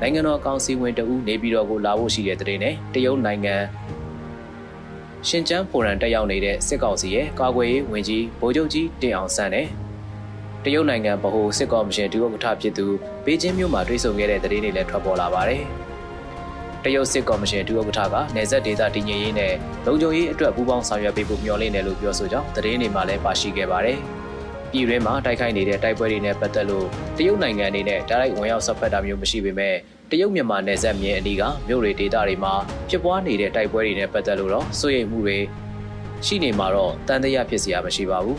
[0.00, 3.54] နိုင်ငံတော်ကောင်စီဝင်တအူးနေပြည်တော်ကိုလာဖို့ရှိတဲ့တဲ့နဲ့တရုတ်နိုင်ငံ
[5.28, 9.66] ရှင်ကျန်းဖိုရန်တက်ရောက်နေတဲ့စစ်ကောင်စီရဲ့ကာကွယ်ရေးဝန်ကြီးဗိုလ်ချုပ်ကြီးတင်အောင်ဆန်းနဲ့
[10.64, 12.86] တရုတ်နိုင်ငံဗဟိုစစ်ကော်မရှင်ဒုဥက္ကဋ္ဌဖြစ်သူ
[13.24, 15.62] ဘေကျင်းမြို့မှာတွေ့ဆုံခဲ့တဲ့သတင်းတွေလည်းထွက်ပေါ်လာပါတယ်။
[16.84, 19.54] တရုတ်စစ်ကော်မရှင်ဒုဥက္ကဋ္ဌကနေဆက်ဒေသတည်ငြိမ်ရေးနဲ့
[19.86, 23.98] လုံခြုံရေးအတွက်ပူးပေါင်းဆောင်ရွက်ပေးဖို့မျှော်လင့်တယ်လို့ပြောဆိုကြောင်းသတင်းတွေမှာလည်းပါရှိခဲ့ပါတယ်။
[24.72, 26.86] ပြည်တွင်းမှာတိုက်ခိုက်နေတဲ့တိုက်ပွဲတွေနဲ့ပတ်သက်လို့
[27.16, 29.76] တရုတ်နိုင်ငံအနေနဲ့တိုက်ရိုက်ဝင်ရောက်ဆက်ဖက်တာမျိုးမရှိပေမဲ့
[30.12, 32.54] တရုတ်မြန်မာနယ်စပ်မြေအနီးကမြို့တွေဒေသတွေမှာ
[32.88, 35.38] ဖြစ်ပွားနေတဲ့တိုက်ပွဲတွေနဲ့ပတ်သက်လို့တော့စိုးရိမ်မှုတွေ
[36.26, 38.38] ရှိနေမှာတော့တန်တရားဖြစ်စရာမရှိပါဘူး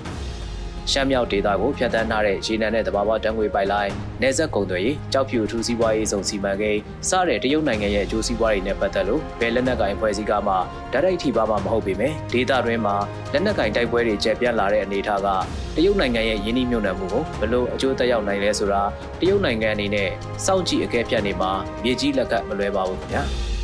[0.91, 10.53] ရှမ်းမြောက်ဒေသကိုဖျက်ဆီးထားတဲ့ရေနံနဲ့တဘာဝတံငွေပိုက်လိုင်းနယ်စပ်ကုန်သွယ်ရေးကြောက်ဖြူထူးစီးပွားရေးစုံစီမံကိန်းစတဲ့တရုတ်နိုင်ငံရဲ့အကျိုးစီးပွားတွေနဲ့ပတ်သက်လို့ဘယ်လက်နက်ကင်ဖွဲ့စည်းကမှ
[10.93, 12.95] ဓာတ်ရိုက်ထိပါမှမဟုတ်ပေမဲ့ဒေသတွင်းမှာ
[13.33, 15.27] လက်နက်ကင်တိုက်ပွဲတွေကျပြန့်လာတဲ့အနေအထားက
[15.75, 18.83] တရုတ်နိုင်ငံရဲ့ယင်းနှိမ့်ညွန့်နှံမှုကိုဘလို့အကျိုးသက်ရောက်နိုင်လဲဆိုတာ
[19.19, 20.09] တရုတ်နိုင်ငံအနေနဲ့
[20.45, 21.51] စောင့်ကြည့်အကဲဖြတ်နေမှာ
[21.83, 23.23] မြေကြီးလက်ကမလွဲပါဘူးခင်ဗျာ။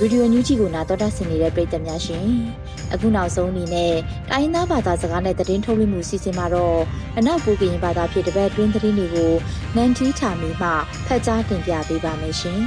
[0.00, 2.26] ရေဒီယိုညူးချီကိုနာတော်တာဆင်နေတဲ့ပရိသတ်များရှင်
[2.92, 3.94] အခုနောက်ဆုံးအနေနဲ့
[4.30, 6.78] တိုင်းသားဘာသာစကားနဲ့သတင်းထုတ်လွှင့်မှုစီစဉ်မှာတော့
[7.18, 9.32] အနောက်ပူကရင်ဘာသာဖြစ်တဲ့ဘက်တွင်းသတင်းတွေကို
[9.76, 10.68] နန်တီချာမီမှ
[11.06, 12.60] ဖတ်ကြားတင်ပြပေးပါမယ်ရှင်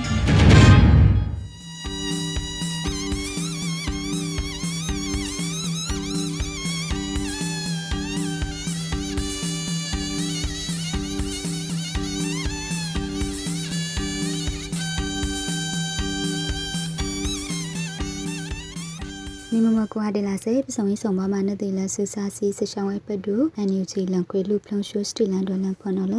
[19.94, 26.16] ကွာ de la se ပစုံရေးဆောင်ပါမနတဲ့လဆူစာစီစရှောင်းဝဲပဒူအန်ယူချီလန်ခွေလူဖလုံရှိုစတီလန်ဒေါ်လန်ခွန်နော်လ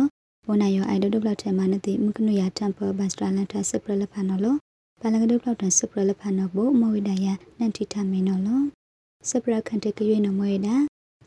[0.46, 4.46] ဘနာယောအိုင်ဒိုဒဘလတ်ထဲမနတဲ့မကနုယာတမ်ပဘတ်စတလန်တာစပရလဖာနော်လ
[5.00, 7.26] ပါလကဒုဘလတ်တန်စပရလဖာနော်ဘမဝိဒယ
[7.58, 8.48] နန်တီထမင်းနော်လ
[9.30, 10.74] စပရခန်တကရွေးနော်မွေဒါ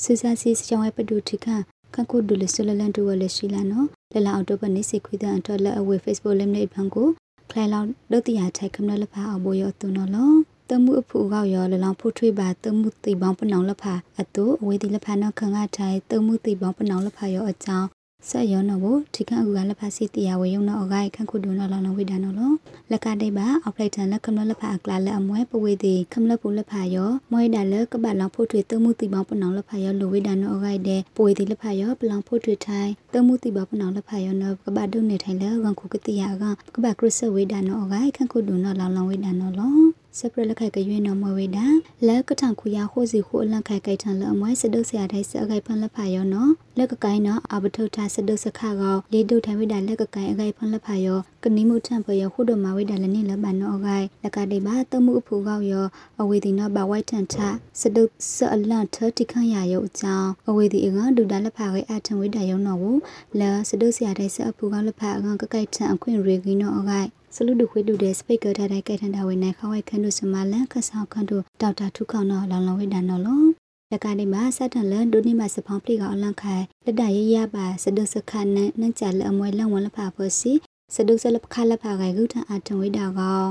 [0.04, 1.48] ဆူစာစီစရှောင်းဝဲပဒူထိခ
[1.94, 7.08] ခန့်ခုဒူလဆလလန်တူဝလရှိလာနော်လလအော်တိုပနိစီခွေဒန်တော်လက်အဝေ Facebook လမ်နေဘန်ကို
[7.52, 10.53] ခလိုင်လောက်ဒုတိယထိုက်ခမနလဖာအဘောယောသူနော်လောတ
[10.84, 17.88] မှုအဖူကောက်ရောလလောင်ဖုထွေးပါတမှုတိပေါင်းပနောင်လဖာအတူအဝေးဒီလဖာနော်ခငါထိုင်တမှုတိပေါင်းပနောင်လဖာရောအကြောင်း
[18.30, 22.52] ဆက်ရောနော်ဘထိခန့်အကူကလဖာစီတရားဝေယုံနော်အဂိုင်ခန့်ခုဒုနော်လောင်ဝိဒါနော်လော
[22.92, 36.44] လက်ကတိပါအောက်လိုက်တန်လက်ခမလဖာအကလာလက်အမွဲပဝေတိခမလပူလဖာရောမွဲဒါလကပတ်လောင်ဖုထွေတမှုတိပေါင်းပနောင်လဖာရောလိုဝိဒါနော်အဂိုင်တဲ့ပဝေတိလဖာရောပလောင်ဖုထွေထိုင်တမှုတိပေါင်းပနောင်လဖာရောနော်ကပတ်ဒုနေထိုင်လဲဝန်ခုကတိယာက
[36.76, 41.66] ကပတ်ခရစ်ဆဝိဒါနော်အဂိုင်ခန့်ခုဒုနော်လောင်လောင်ဝိဒါနော်လော စပရလက်ခိုက်ကရွေးနော်မဝေတာ
[42.08, 55.86] လက်ကထန်ခူရဟိုစီခုအလန့်ခိုက်ကိုက်ထန်လအမွဲစဒုဆရာတိုင်းစအခိုက်ဖန်လက်ဖာရောနော်လက်ကကိုင်းနော်အဘထုတ်တာစဒုစခါကောလေးဒုထိုင်ဝိတာလက်ကကိုင်းအခိုက်ဖန်လက်ဖာရော ကနိမှုထန်ဖရောခုဒမဝိတာလည်းနေလပန်နော်အခိုက်လက်ကတိပါတမှုအဖူကောက်ရော
[56.22, 57.36] အဝေဒီနော်ဘဝိုက်ထန်ထ
[57.80, 58.04] စဒု
[58.34, 63.00] စအလန့်ထတိခန့်ရရုပ်အကြောင်းအဝေဒီအကဒူတာလက်ဖာရဲ့အထံဝိတာရောနော်ဘူး
[63.40, 73.44] လဲစဒုဆရာတိုင်းစအဖူကောက်လက်ဖာအကကကိုက်ထန်အခွင့်ရေကီနော်အခိုက်စလူဒုခွေဒုတဲ့စပိတ်ကာထားတဲ့ကဲထန်တာဝေနိုင်ခေါဝဲခန်းတို့စမလန်ခဆောက်ခန်းတို့ဒေါက်တာထုခေါနော်လောင်လောင်ဝိဒန်နော်လော
[73.92, 80.54] လကနေမှာစတန်လန်ဒိုနီမစဖောင်းပလိကအလန့်ခိုင်လက်တရရပါစဒုစခနနန်ကြလအမွဲလန်ဝလဖာဖို့စီ
[80.96, 83.44] စဒုစလခလဖာကဂုထအထံဝိဒါကော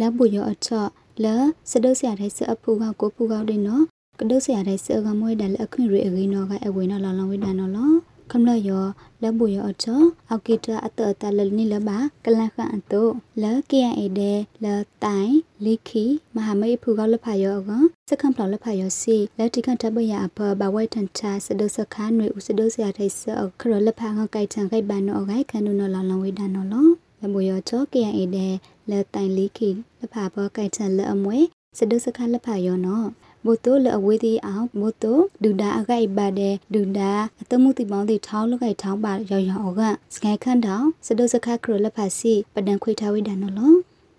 [0.00, 0.88] လက်ပူရောအချော့
[1.24, 1.26] လ
[1.70, 3.84] စဒုစရတဲ့စအဖူကကိုဖူကောက်တဲ့နော်
[4.20, 7.90] ကဒုစရတဲ့စကမွဲတယ်အခွင့်ရအဂိနော်ကအဝေနော်လောင်လောင်ဝိဒါနော်လော
[8.30, 8.84] ခမလယော
[9.22, 13.02] လဘူယောအချောအောက်ကီတာအတတလနိလဘာကလန်ခန်တု
[13.42, 14.32] လကေအဒဲ
[14.64, 14.66] လ
[15.04, 17.70] တိုင်လိခီမဟာမိတ်ဖူကောက်လဖာယောက
[18.08, 23.22] စကံဖလောလဖာယောစီလက်တိကန်တပရအဖဘဝိုက်ထန်ချာစဒစခါနွေဥစဒစရထိုက်ဆ
[23.60, 26.86] ခရလဖာငကိုက်ချန်ခိုက်ပန်နောဂိုက်ခန္ဒုနောလောင်လောင်ဝိဒါနောလော
[27.20, 28.48] လဘူယောချောကေအဒဲ
[28.90, 31.38] လတိုင်လိခီလဖာဘောကိုက်ချန်လအမွေ
[31.78, 33.02] စဒစခါလဖာယောနော
[33.44, 39.82] ဘိုတိုလအဝေးဒီအောင်ဘိုတိုဒူဒါအကိုက်ပါတဲ့ဒူဒါအတမှုတိပေါင်းတိထောင်းလကိုက်ထောင်းပါရောင်ရောင်အောက
[40.14, 43.74] စကိုင်ခန့်တောင်စဒုစခခရလဖာစီပဒံခွေထားဝိဒါနော်လော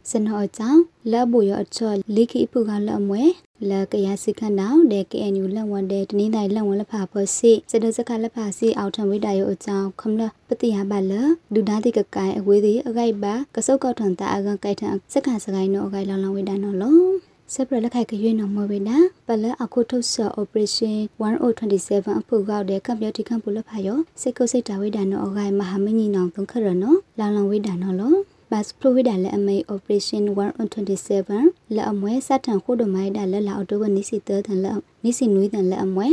[0.09, 0.81] စနောကြောင့်
[1.11, 3.23] လဘူရအချောလိခိဖုကလအမွဲ
[3.69, 11.13] လကရစိခန့်တောင်ဒေကေအန်ယူလက်ဝန်တဲ့တနင်းတိုင်းလက်ဝန်လဖာဖောစီစဒုစခလဖာစီအောက်ထံဝိဒါယောအကြောင်းခမလပတိယပါလ
[11.53, 28.13] ဒူဒါတိကကိုင်အဝေးဒီအကိုက်ပါကစုတ်ကောက်ထွန်တာအကန်ကိုက်ထံစက္ခစကိုင်းနောအကိုက်လောင်လောင်ဝိဒါနော်လော စပရလက်ခိုက်ကရွေးနော်မဝေနာပလအခုထုတ်ဆော operation 1027အဖို့ကောက်တဲ့ကံပြတိကံပူလဖာယောစိတ်ကိုစိတ်တာဝိဒါနောအဂိုင်မဟာမင်းကြီးနောင်သုံးခရနော်လောင်လောင်ဝိဒါနော်လော
[28.51, 30.23] ဘတ်ဖလိုဝိဒါလက်အမေ operation
[30.99, 36.07] 127လက်အမွဲစတန်ခုဒမိုင်ဒါလက်လာအော်တိုဘနိစီတန်လက်နိစီနွေးတန်လက်အမွဲ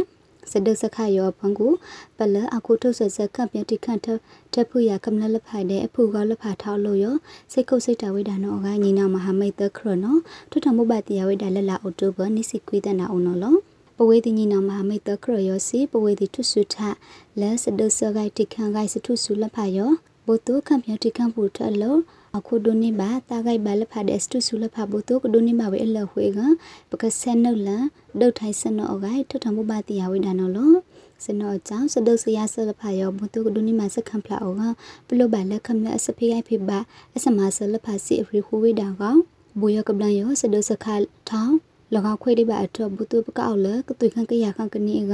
[0.52, 1.68] စဒစခယောဘန်ကူ
[2.16, 7.04] ပလအခုထုတ်ဆဆကပ်ပြတိခန့်ထဖူရကမလလဖိုင်တဲ့အဖူကောလဖာထောက်လို့ရ
[7.52, 10.16] စိတ်ကုတ်စိတ်တဝိဒါနောကညီနာမဟာမိတ်တခရနော
[10.50, 13.58] ထွထမဘတရဝိဒါလလအော်တိုဘနိစီကွေးတနာအောင်နော်
[13.96, 16.76] ပဝေတိညီနာမဟာမိတ်တခရယောစီပဝေတိထွဆုထ
[17.40, 19.90] လဲစဒစဂိုက်တိခန့်ဂိုက်စထုဆုလဖာယော
[20.26, 21.96] ဘုတုခန့်ပြတိခန့်ပူထလော
[22.36, 26.40] အခုဒိုနေဘာတာဂိုက်ဘာလဖာဒက်စတုဆူလဖာဘိုတိုကဒိုနေဘာဝဲအလခွေက
[26.90, 27.84] ပကဆန်နုလန်
[28.20, 30.72] ဒုတ်ထိုင်စနောအဂိုက်ထထမဘတိယဝိဒါနောလော
[31.24, 34.62] စနောကြောင့်စဒုဆရာဆလဖာယောဘုတုကဒိုနေမစခံဖလာအောက
[35.08, 36.78] ပလုဘလက်ခမလအစဖေးအိုက်ဖေဘာ
[37.16, 39.18] အစမဆလဖာစီအဖရီခူဝိဒါကောင်
[39.60, 40.94] ဘူယကပလန်ယောစဒုစခါ
[41.28, 41.56] ထောင်း
[41.94, 45.12] လကောက်ခွေးတိပါအထဘုတုပကောက်လကသွေခန့်ကရခန့်ကနေက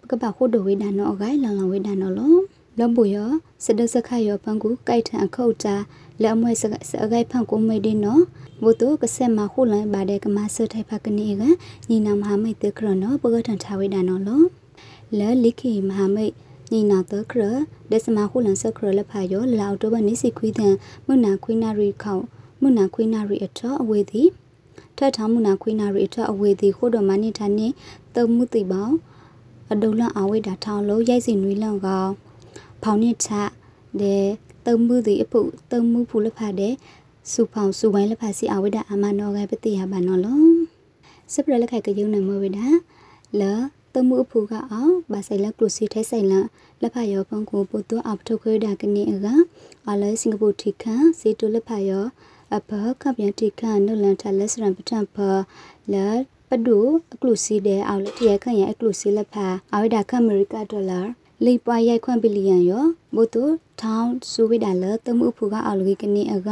[0.00, 2.34] ပကပခိုးဒဝိဒါနောအဂိုက်လန်လန်ဝိဒါနောလော
[2.78, 3.30] လောဘူယော
[3.64, 5.76] စဒုစခါယောပန်ကူကိုက်ထန်အခုတ်တာ
[6.22, 6.66] လဲအမွဲစစ
[7.04, 8.22] အဂိုက်ဖန်ကိုမိတ်ဒီနော်
[8.62, 11.42] ဘုတုကဆက်မခုလန်ပါတဲ့ကမဆထိုက်ဖကနေက
[11.88, 14.42] ညီနာမဟာမိတ်တခရနော်ပကထန်ထားဝိဒါနော်လော
[15.18, 16.32] လဲလိခိမဟာမိတ်
[16.72, 17.42] ညီနာတခရ
[17.90, 20.74] ဒက်စမခုလန်ဆခရလက်ဖာယောလာအော်တိုဘနိစီခွေးတဲ့
[21.06, 22.16] မွနာခွေးနာရီခေါ
[22.60, 24.28] မွနာခွေးနာရီအထောအဝေးသည်
[24.96, 27.68] ထထမွနာခွေးနာရီအထောအဝေးသည်ခိုးတော်မနိထာနေ
[28.14, 28.96] တမှုတိပေါင်း
[29.72, 32.10] အဒုလအဝိဒါထောင်းလို့ရိုက်စီနွေးလန့်ကောင်
[32.82, 33.30] ဖောင်နစ်ချ
[34.00, 34.26] တဲ့
[34.66, 36.74] တုံမှုသည်အဖို့တုံမှုဖူလဖာတဲ့
[37.32, 40.44] စူဖောင်စူဝိုင်းလဖာစီအဝိဒအမနောကပတိယဘာနောလော
[41.32, 42.58] စပရလက်ခိုက်ကယုံနမဝိဒ
[43.40, 43.52] လာ
[43.94, 46.34] တမှုအဖူကအောင်ဘာဆိုင်လကလုစီထဲဆိုင်လ
[46.82, 49.26] လက်ဖာယောပုံကိုပုတ်တော့အပထုတ်ခွေးတာကနေက
[49.88, 52.04] အလဲစင်ကာပူထိခန်စီတူလက်ဖာယော
[52.56, 52.70] အဘ
[53.02, 55.16] ကပြန်ထိခန်နုလန်ထလက်စရန်ပထန်ဖ
[55.92, 56.06] လာ
[56.48, 56.78] ပဒူ
[57.12, 61.00] အကလုစီတဲ့အောက်လက်တရခန့်ရဲ့အကလုစီလက်ဖာအဝိဒကအမေရိကဒေါ်လာ
[61.42, 63.44] လိပွားရိုက်ခွန့်ဘီလီယံယောဘုတု
[63.80, 66.50] ထောင်းဆူဝိဒါလတမှုဖူကအော်လဂီကနေအက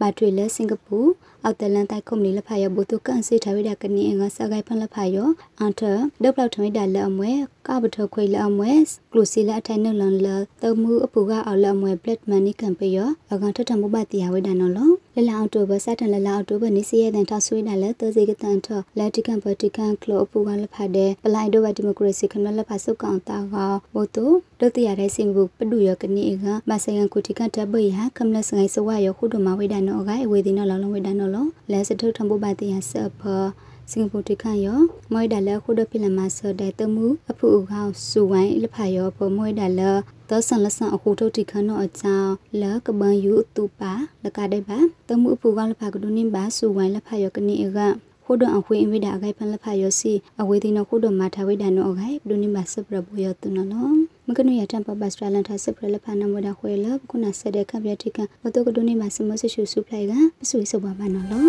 [0.00, 0.98] ဘာထွေလစင်ကာပူ
[1.44, 5.82] အောက်တလန်တိုက်ခုမနီလဖာယောဘုတုကန်စီထားဝိဒါကနေအငါစကိုင်ဖန်လဖာယောအန်ထ
[6.22, 7.32] ဒုတ်လောက်ထွေးဒါလအမွဲ
[7.66, 8.72] ကဘထခွေလအမွဲ
[9.12, 10.26] ကလူစီလအထိုင်နလန်လ
[10.62, 23.54] တမှုအဖူကအော်လအမွဲပလက်မနီကံပေယောအကန်ထထမှုပတိယဝိဒါနော်လော လလအောက်တိုဘစတန်လလအောက်တိုဘနိစီယတဲ့ထဆွေးဒါလသစီကတန်ထလက်တိကန်ပတိကန်ကလောအဖူကလဖာတဲ့ပလိုက်ဒိုဘဒီမိုကရေစီခနလဖာစုတ်ကောင်တာက
[23.94, 24.26] ဘုတု
[24.60, 33.22] ဒုတ်တရတဲ့စင်ဘူပဒူယောကနေကမဆိုင်ယံကုတိကတဘိဟာကမလစငိုင်စဝယောခုဒမဝိဒါနော်အကဲဝေဒီနော်လောလောဝိဒါနော်လောလဲစထုထံဘုပတိယဆဖ
[33.90, 34.78] စင်ကာပူတခန့်ယော
[35.12, 39.80] မွေဒါလခုဒဖိလမဆဒတမှုအဖူအခေါစူဝိုင်းလဖယောပမွေဒါလ
[40.28, 43.92] သောဆန်လဆန်အခုထုတ်တိခန့်နောအချောင်းလကပန်ယူတူပါ
[44.24, 47.78] လကတဲ့ပါတမှုအဖူကလဖကဒုနိဘာစူဝိုင်းလဖယောကနေအက
[48.24, 53.68] ခုဒအခွေအဝိဒါအခိုင်ဖန်လဖယောစီအဝေဒီနခုဒမာထဝိဒါနောအခိုင်ဒုနိဘာစပရဘူယောတုနော်
[54.26, 61.48] မကနုရတံပပစထရလန်ထစပရလဖနာမဒခွေလခုနဆက်တဲ့ကပ်ပြတိကဘတုကဒုနိဘာစမဆရှုစုပလိုက်ကပဆွေစဘာမနော်လော